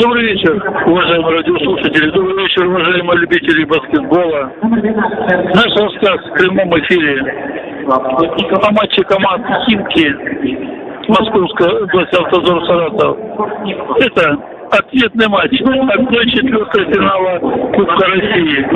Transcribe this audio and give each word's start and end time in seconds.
Добрый 0.00 0.22
вечер, 0.32 0.54
уважаемые 0.86 1.38
радиослушатели. 1.38 2.10
Добрый 2.10 2.44
вечер, 2.44 2.66
уважаемые 2.66 3.18
любители 3.18 3.64
баскетбола. 3.64 4.52
Наш 4.62 5.74
рассказ 5.76 6.24
в 6.24 6.32
прямом 6.34 6.78
эфире 6.80 7.20
о 7.86 8.70
матче 8.70 9.02
команд 9.02 9.44
Химки 9.66 10.14
Московская 11.08 11.82
область 11.82 12.14
Автозор 12.14 12.64
Саратов. 12.66 13.16
Это 13.98 14.38
ответный 14.70 15.28
матч 15.28 15.60
1-4 15.60 16.94
финала 16.94 17.38
Кубка 17.72 18.06
России. 18.06 18.66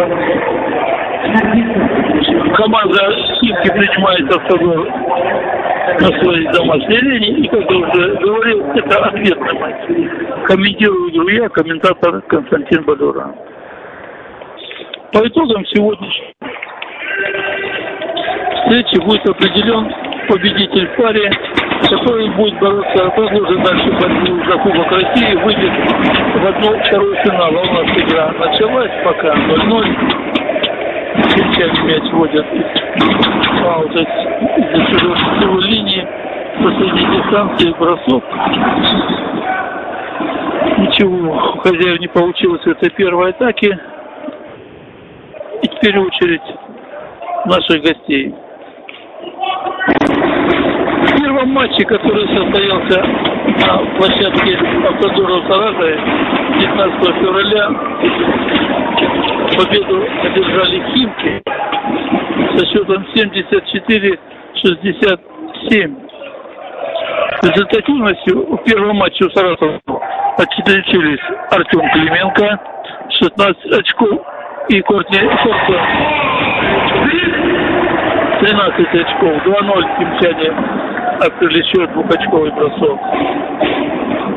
Команда 2.55 3.13
Химки 3.39 3.69
принимает 3.71 4.35
Автозор 4.35 5.02
на 6.01 6.21
своей 6.21 6.47
домашней 6.49 6.97
арене. 6.97 7.29
И, 7.39 7.49
как 7.49 7.71
я 7.71 7.77
уже 7.77 8.17
говорил, 8.17 8.67
это 8.75 9.05
ответный 9.05 9.53
матч. 9.55 10.47
Комментирую 10.47 11.29
я, 11.35 11.49
комментатор 11.49 12.21
Константин 12.23 12.83
Бадура. 12.85 13.35
По 15.13 15.27
итогам 15.27 15.65
сегодняшней 15.67 16.35
встречи 18.63 18.99
будет 19.05 19.29
определен 19.29 19.93
победитель 20.29 20.87
в 20.89 20.97
паре, 20.97 21.31
который 21.91 22.29
будет 22.31 22.59
бороться, 22.59 23.11
продолжит 23.11 23.63
дальше 23.63 23.91
борьбу 24.01 24.45
за 24.45 24.59
Кубок 24.59 24.93
России, 24.93 25.35
выйдет 25.35 25.73
в 26.37 26.47
одну 26.47 26.79
вторую 26.85 27.17
финал. 27.17 27.51
У 27.51 27.73
нас 27.73 27.87
игра 27.99 28.33
началась 28.33 28.91
пока 29.05 29.35
0-0. 29.35 30.32
Сельчане 31.31 31.83
мяч 31.83 32.13
водят 32.13 32.47
аут 33.65 33.95
из-за 33.95 34.85
чужой 34.91 35.63
линии, 35.63 36.07
последней 36.63 37.07
дистанции, 37.17 37.73
бросок. 37.79 38.25
Ничего 40.79 41.33
у 41.33 41.59
хозяев 41.61 42.01
не 42.01 42.09
получилось 42.09 42.63
в 42.63 42.69
этой 42.69 42.91
первой 42.91 43.31
атаке. 43.31 43.79
И 45.63 45.69
теперь 45.69 45.99
очередь 45.99 46.43
наших 47.47 47.83
гостей. 47.83 48.35
В 51.03 51.21
первом 51.21 51.49
матче, 51.51 51.85
который 51.85 52.27
состоялся 52.29 53.03
на 53.67 53.79
площадке 53.97 54.57
Автодора 54.89 55.41
в 55.41 55.47
Саратове 55.47 56.01
19 56.59 57.15
февраля, 57.17 57.71
победу 59.57 60.05
одержали 60.23 60.83
Химки 60.93 61.43
со 62.57 62.67
счетом 62.67 63.07
74-67. 63.15 64.19
Результативностью 67.43 68.57
в 68.57 68.63
первом 68.65 68.97
матче 68.97 69.25
у 69.25 69.31
Саратова 69.31 69.81
отличились 70.39 71.21
Артем 71.51 71.89
Клименко, 71.93 72.59
16 73.11 73.79
очков, 73.79 74.21
и 74.69 74.81
Кортни 74.83 75.19
Корсон 75.19 75.81
13 78.41 78.95
очков, 78.95 79.47
2-0 79.47 79.99
химчане 79.99 80.51
открыли 81.21 81.63
счет 81.63 81.93
двухочковый 81.93 82.51
бросок. 82.53 82.99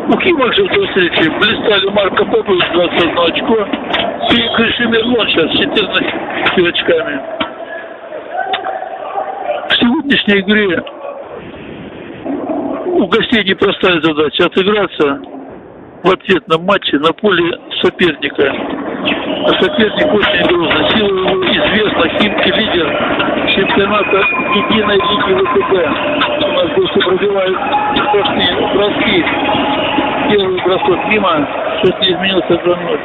У 0.07 0.19
Химок 0.19 0.53
же 0.53 0.63
в 0.63 0.69
той 0.69 0.87
встрече 0.87 1.31
блистали 1.31 1.89
Марко 1.89 2.25
Попович 2.25 2.63
21 2.73 3.17
очко 3.17 3.67
и 4.31 4.55
Кришимир 4.55 5.05
Лонча 5.05 5.47
с 5.47 5.57
14 5.57 6.67
очками. 6.67 7.21
В 9.67 9.73
сегодняшней 9.73 10.39
игре 10.41 10.83
у 12.85 13.07
гостей 13.07 13.43
непростая 13.45 13.99
задача 14.01 14.45
отыграться 14.45 15.21
в 16.05 16.11
ответном 16.11 16.63
матче 16.65 16.99
на 16.99 17.11
поле 17.13 17.57
соперника. 17.81 18.53
А 19.47 19.49
соперник 19.59 20.13
очень 20.13 20.45
грозный. 20.45 20.89
Сила 20.91 21.07
его 21.07 21.43
известна. 21.45 22.09
Химки 22.19 22.49
лидер 22.49 22.87
чемпионата 23.55 24.17
единой 24.53 24.97
лиги 24.97 25.33
ВТБ. 25.41 25.71
У 26.43 26.51
нас 26.51 26.67
гости 26.75 26.99
пробивают 26.99 27.57
страшные 27.97 28.51
броски. 28.75 29.25
Первый 30.29 30.61
бросок 30.61 31.07
мимо. 31.07 31.47
Счет 31.81 31.99
не 32.01 32.11
изменился 32.13 32.53
2-0. 32.53 32.99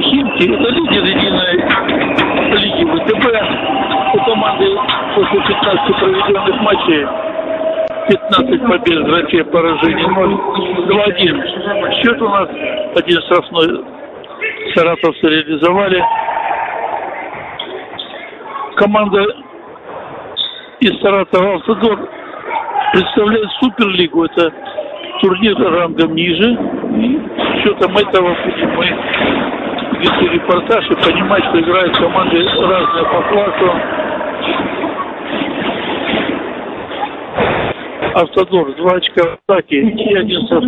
Химки– 0.00 0.44
это 0.54 0.68
лидер 0.70 1.04
единой 1.04 1.54
лиги 2.56 2.84
ВТБ. 2.84 3.24
У 4.14 4.18
команды 4.24 4.66
после 5.14 5.40
15 5.42 5.96
проведенных 5.96 6.60
матчей 6.62 7.27
15 8.08 8.66
побед, 8.66 9.04
графе 9.04 9.44
поражений 9.44 10.06
0. 10.06 10.40
2-1. 10.88 12.02
Счет 12.02 12.22
у 12.22 12.28
нас 12.28 12.48
один 12.96 13.20
штрафной 13.22 13.84
саратовцы 14.74 15.26
реализовали. 15.26 16.02
Команда 18.76 19.26
из 20.80 20.98
Саратова 21.00 21.56
«Автодор» 21.56 22.08
представляет 22.92 23.50
Суперлигу. 23.60 24.24
Это 24.24 24.52
турнир 25.20 25.58
рангом 25.58 26.14
ниже. 26.14 26.52
И 26.96 27.20
счетом 27.60 27.94
этого 27.96 28.34
будем 28.44 28.70
мы 28.76 28.86
вести 29.98 30.28
репортаж 30.28 30.88
и 30.90 30.94
понимать, 30.94 31.44
что 31.44 31.60
играют 31.60 31.96
команды 31.98 32.42
разные 32.42 33.04
по 33.04 33.22
классу. 33.22 34.07
Автодор, 38.20 38.74
два 38.74 38.94
очка 38.94 39.22
в 39.22 39.38
атаке 39.46 39.76
и 39.76 40.14
один 40.16 40.44
бросок. 40.48 40.64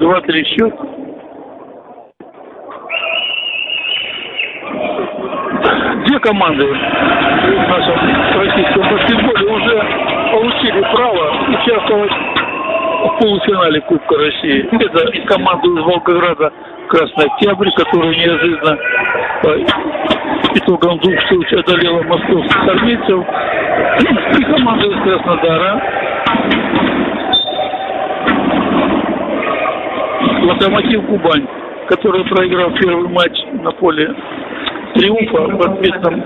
Два-три 0.00 0.44
счет. 0.46 0.74
Две 6.06 6.18
команды 6.20 6.64
в 6.64 6.72
нашем 7.68 7.96
российском 8.40 8.82
баскетболе 8.90 9.46
уже 9.52 9.76
получили 10.32 10.80
право 10.80 11.24
участвовать 11.50 12.12
в 13.04 13.18
полуфинале 13.20 13.80
Кубка 13.82 14.16
России. 14.16 14.66
Это 14.72 15.26
команда 15.26 15.68
из 15.68 15.84
Волгограда 15.84 16.50
Красный 16.88 17.26
Октябрь, 17.26 17.70
которая 17.72 18.14
неожиданно 18.14 18.78
по 19.42 19.48
итогам 20.58 20.98
двух 21.00 21.18
встреч 21.20 21.52
одолела 21.52 22.02
московских 22.04 22.68
армейцев. 22.68 23.26
И 23.98 24.44
команда 24.44 24.86
из 24.86 25.02
Краснодара. 25.02 25.82
Локомотив 30.42 31.06
Кубань, 31.06 31.46
который 31.88 32.24
проиграл 32.24 32.70
первый 32.72 33.08
матч 33.08 33.32
на 33.62 33.70
поле 33.72 34.14
триумфа 34.94 35.42
в 35.48 35.60
ответном 35.60 36.22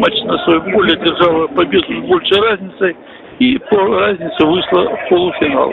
матче 0.00 0.24
на 0.24 0.38
своем 0.44 0.72
поле 0.72 0.96
держала 0.96 1.46
победу 1.48 1.86
с 1.86 2.06
большей 2.06 2.40
разницей 2.40 2.96
и 3.38 3.58
по 3.70 3.76
разнице 4.00 4.46
вышла 4.46 4.96
в 4.96 5.08
полуфинал. 5.08 5.72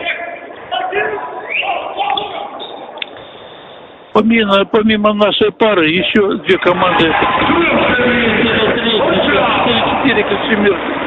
Помимо, 4.13 4.65
помимо 4.71 5.13
нашей 5.13 5.51
пары 5.51 5.87
еще 5.87 6.37
две 6.45 6.57
команды 6.59 7.05
4-4 10.05 10.23
Кочемир 10.23 11.04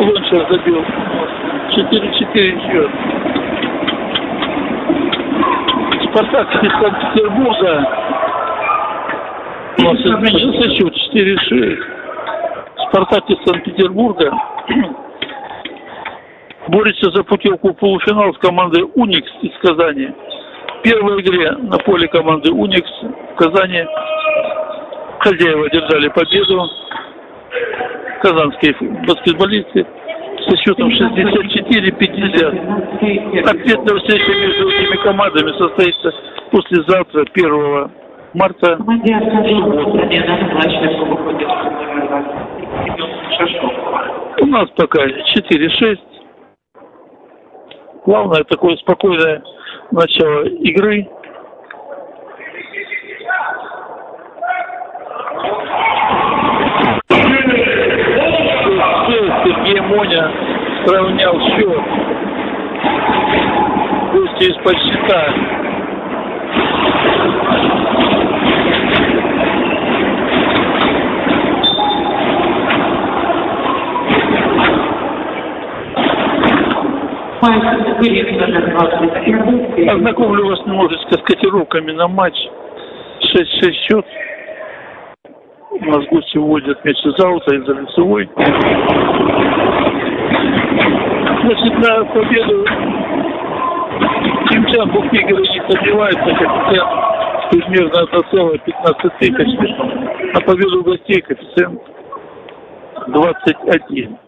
Лончер 0.00 0.46
забил. 0.48 0.84
4-4 1.70 2.70
счет. 2.70 2.90
Спартак 6.04 6.62
из 6.62 6.72
Санкт-Петербурга. 6.72 7.72
У 9.78 9.82
нас 9.82 10.00
изменился 10.00 10.70
счет 10.76 10.94
4-6. 11.14 11.78
Спартак 12.88 13.28
из 13.28 13.44
Санкт-Петербурга 13.44 14.32
борется 16.68 17.10
за 17.10 17.24
путевку 17.24 17.70
в 17.70 17.74
полуфинал 17.74 18.32
с 18.34 18.38
командой 18.38 18.84
«Уникс» 18.94 19.30
из 19.42 19.52
Казани. 19.60 20.10
В 20.78 20.82
первой 20.82 21.20
игре 21.22 21.52
на 21.52 21.78
поле 21.78 22.06
команды 22.08 22.52
«Уникс» 22.52 22.90
в 23.02 23.34
Казани 23.34 23.84
хозяева 25.18 25.68
держали 25.70 26.08
победу. 26.08 26.68
Казанские 28.22 28.74
баскетболисты 29.06 29.86
со 30.48 30.56
счетом 30.56 30.88
64-50. 30.88 33.48
Ответная 33.48 33.96
встреча 33.98 34.32
между 34.32 34.68
этими 34.68 34.96
командами 35.02 35.52
состоится 35.58 36.10
послезавтра, 36.50 37.26
1 37.34 37.90
марта, 38.34 38.76
У 44.40 44.46
нас 44.46 44.68
пока 44.76 45.04
4-6. 45.06 45.98
Главное 48.04 48.44
такое 48.44 48.76
спокойное 48.76 49.42
начало 49.90 50.44
игры. 50.44 51.08
Сергей 59.68 59.80
Моня 59.82 60.30
сравнял 60.86 61.40
счет. 61.40 61.82
Гости 64.12 64.44
из-под 64.44 64.76
щита. 64.78 65.34
Ознакомлю 79.92 80.46
вас 80.46 80.60
немножечко 80.66 81.18
с 81.18 81.22
котировками 81.22 81.92
на 81.92 82.08
матч. 82.08 82.34
6-6 83.34 83.72
счет. 83.72 84.06
У 85.70 85.84
нас 85.84 86.04
гости 86.10 86.38
вводят 86.38 86.84
мяч 86.84 86.96
из 87.04 87.20
аута, 87.20 87.54
из-за 87.54 87.72
лицевой. 87.74 88.28
Значит, 91.42 91.78
на 91.78 92.04
победу 92.06 92.64
Кимчан 94.48 94.90
букмекеры 94.90 95.42
не 95.42 95.62
сомневаются, 95.68 96.24
коэффициент 96.24 97.08
примерно 97.50 98.00
1,15 98.12 99.10
тысяч. 99.18 100.34
На 100.34 100.40
победу 100.40 100.82
гостей 100.84 101.20
коэффициент 101.20 101.80
21. 103.08 104.18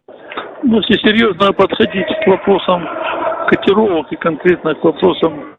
Ну, 0.63 0.77
если 0.77 1.09
серьезно 1.09 1.53
подходить 1.53 2.07
к 2.07 2.27
вопросам 2.27 2.87
котировок 3.49 4.13
и 4.13 4.17
конкретно 4.17 4.75
к 4.75 4.85
вопросам 4.85 5.57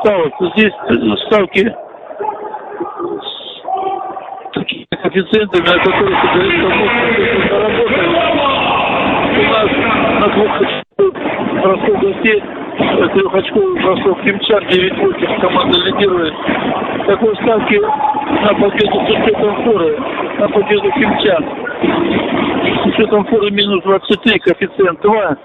ставок, 0.00 0.32
то 0.38 0.50
здесь 0.50 0.72
ставки 1.26 1.74
коэффициентами, 5.18 5.68
о 5.68 5.78
которых 5.78 6.22
говорится, 6.22 6.68
можно 6.68 7.48
заработать. 7.48 8.08
У 9.38 9.42
нас 9.42 9.68
на 10.20 10.28
двух 10.28 10.50
бросок 11.62 11.96
гостей 12.00 12.42
трехочковый 13.14 13.82
бросок 13.82 14.16
Кимчан 14.22 14.62
9-8 14.64 15.40
команда 15.40 15.78
лидирует. 15.78 16.34
Такой 17.06 17.34
ставки 17.36 17.80
на 18.42 18.54
победу 18.54 19.00
с 19.00 19.10
учетом 19.10 19.64
форы, 19.64 19.98
на 20.38 20.48
победу 20.48 20.90
Кимчан. 20.92 21.44
С 22.82 22.86
учетом 22.86 23.24
форы 23.26 23.50
минус 23.50 23.82
23, 23.84 24.38
коэффициент 24.38 25.00
2. 25.00 25.36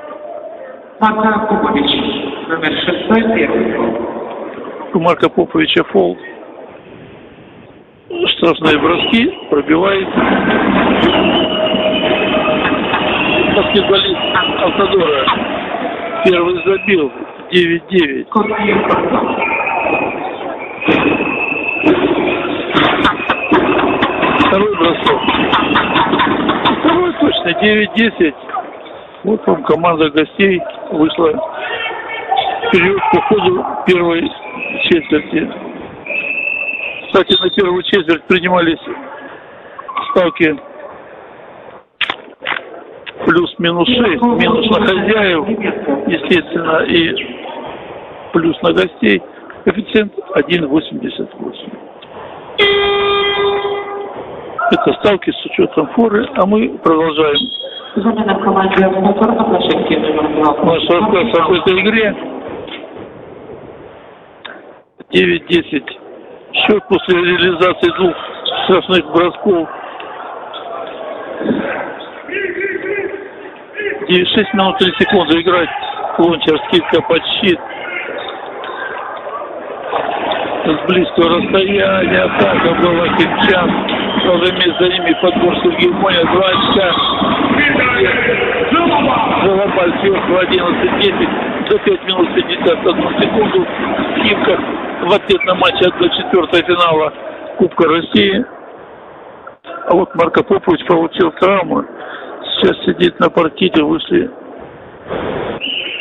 Марка 1.01 1.47
Попович, 1.49 1.91
номер 2.47 2.73
6, 2.79 3.35
первый. 3.35 3.75
У 4.93 5.01
Марка 5.01 5.29
Поповича 5.29 5.83
фол. 5.91 6.17
Штрафные 8.37 8.79
броски, 8.79 9.37
пробивает. 9.51 10.09
Баскетболист 13.57 14.21
Автодора. 14.63 15.27
Первый 16.25 16.63
забил. 16.65 17.11
9-9. 17.55 18.27
Второй 24.41 24.77
бросок. 24.77 25.21
Второй 26.81 27.13
точно, 27.21 27.49
9-10. 27.63 28.35
Вот 29.23 29.47
вам 29.47 29.63
команда 29.63 30.11
гостей 30.11 30.61
вышла 30.91 31.31
вперед 32.67 32.99
по 33.13 33.21
ходу 33.23 33.65
первой 33.87 34.29
четверти. 34.91 35.49
Кстати, 37.07 37.41
на 37.41 37.51
первую 37.51 37.83
четверть 37.85 38.25
принимались 38.25 38.81
ставки 40.11 40.57
плюс-минус 43.27 43.89
6, 43.89 44.01
минус 44.23 44.67
на 44.71 44.87
хозяев, 44.87 45.47
естественно, 46.09 46.85
и 46.85 47.34
плюс 48.35 48.61
на 48.63 48.73
гостей. 48.73 49.23
Коэффициент 49.65 50.13
1,88. 50.35 51.79
Это 54.73 54.93
ставки 55.01 55.31
с 55.31 55.47
учетом 55.47 55.87
форы, 55.95 56.29
а 56.35 56.47
мы 56.47 56.77
продолжаем 56.79 57.39
Замена 57.97 58.35
в 58.35 58.43
команде 58.43 58.89
«Моторно» 58.89 59.37
на 59.37 59.45
площадке 59.45 59.99
номер 59.99 60.43
2. 60.43 60.65
наш 60.65 60.83
рассказ 60.89 61.41
об 61.41 61.53
этой 61.53 61.81
игре. 61.81 62.17
9-10. 65.13 65.85
Счет 66.55 66.89
после 66.89 67.21
реализации 67.21 67.97
двух 67.97 68.17
штрафных 68.65 69.13
бросков. 69.13 69.69
6 74.09 74.55
минут 74.55 74.79
3 74.79 74.93
секунды 74.99 75.41
играть. 75.41 75.71
Лончер 76.19 76.59
скидка 76.67 77.01
под 77.03 77.25
щит. 77.41 77.61
С 80.65 80.87
близкого 80.89 81.29
расстояния 81.29 82.23
атака 82.23 82.75
была 82.81 83.07
Кирчан. 83.19 83.71
Правда, 84.25 84.47
за 84.47 84.89
ними 84.89 85.13
подбор 85.21 85.55
Сергей 85.63 85.91
Моня. 85.91 86.25
Два 86.25 86.47
очка. 86.49 86.91
Голобаль 89.45 90.01
сверху 90.01 90.33
11-10 90.33 91.71
за 91.71 91.79
5 91.79 92.05
минут 92.05 92.35
51 92.35 93.21
секунду. 93.21 93.67
В 93.67 95.07
в 95.07 95.13
ответ 95.13 95.45
на 95.45 95.55
матч 95.55 95.75
до 95.81 96.09
четвертого 96.09 96.63
финала 96.63 97.13
Кубка 97.59 97.87
России. 97.87 98.43
А 99.91 99.95
вот 99.95 100.15
Марко 100.15 100.43
Попович 100.43 100.87
получил 100.87 101.31
травму. 101.33 101.85
Сейчас 102.43 102.83
сидит 102.87 103.21
на 103.21 103.29
партиде, 103.29 103.83
вышли 103.83 104.31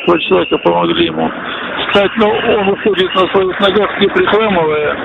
два 0.06 0.20
человека, 0.20 0.58
помогли 0.60 1.06
ему 1.06 1.32
встать, 1.88 2.12
но 2.18 2.30
он 2.30 2.70
уходит 2.70 3.14
на 3.16 3.28
своих 3.28 3.60
ногах, 3.60 4.00
не 4.00 4.08
прихрамывая. 4.08 4.98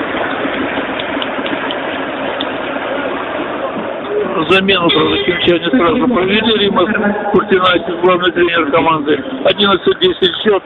Замену, 4.50 4.88
правда, 4.88 5.16
Кимчане 5.24 5.70
сразу 5.70 6.08
провели. 6.08 6.64
Римас 6.64 6.86
Куртинайтис, 7.32 7.94
главный 8.02 8.30
тренер 8.32 8.70
команды. 8.70 9.22
11-10 9.44 10.42
счет. 10.44 10.62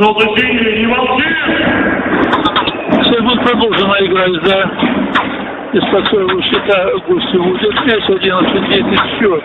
Синий, 0.00 0.80
не 0.80 0.86
молчи! 0.86 1.28
Будет 3.20 3.42
продолжена 3.42 3.96
игра 4.00 4.24
из-за 4.28 4.70
из-под 5.74 6.08
счета 6.42 6.90
гости 7.06 7.36
будет 7.36 7.74
мяч 7.84 8.08
11-10 8.08 9.18
счет. 9.18 9.44